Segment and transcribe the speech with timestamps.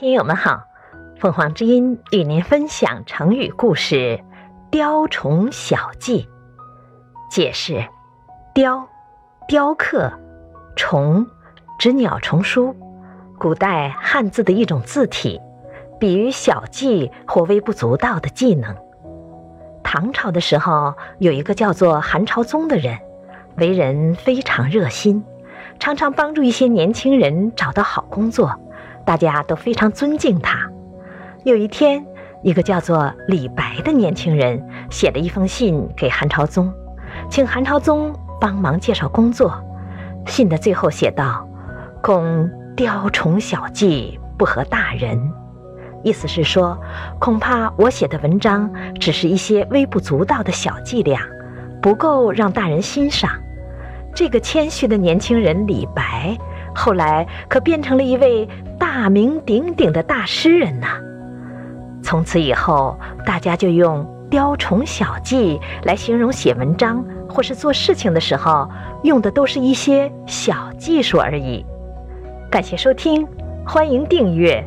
[0.00, 0.62] 听友们好，
[1.18, 4.24] 凤凰之音与您分享成语故事
[4.72, 6.26] “雕虫小技”。
[7.30, 7.86] 解释：
[8.54, 8.88] 雕，
[9.46, 10.10] 雕刻；
[10.74, 11.26] 虫，
[11.78, 12.74] 指鸟虫书，
[13.38, 15.38] 古代汉字的一种字体，
[15.98, 18.74] 比喻小技或微不足道的技能。
[19.84, 22.98] 唐朝的时候，有一个叫做韩朝宗的人，
[23.58, 25.22] 为人非常热心，
[25.78, 28.58] 常常帮助一些年轻人找到好工作。
[29.10, 30.70] 大家都非常尊敬他。
[31.42, 32.06] 有一天，
[32.44, 36.72] 一个叫做李白的年轻人写了一封信给韩朝宗，
[37.28, 39.60] 请韩朝宗帮忙介绍工作。
[40.26, 41.44] 信的最后写道
[42.00, 45.20] ：“恐雕虫小技不合大人。”
[46.04, 46.78] 意思是说，
[47.18, 51.20] 恐怕我写的文章只是一些微不足道的小伎俩，
[51.82, 53.28] 不够让大人欣赏。
[54.14, 56.38] 这个谦虚的年轻人李白。
[56.72, 58.48] 后来可变成了一位
[59.00, 60.88] 大名鼎鼎的大诗人呐。
[62.02, 68.68] 从此以后，大家就用“雕虫小技”来形容写文章或是做事情的时候，
[69.02, 71.64] 用的都是一些小技术而已。
[72.50, 73.26] 感谢收听，
[73.66, 74.62] 欢迎订阅。